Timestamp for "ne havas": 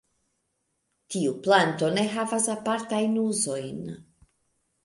1.97-2.47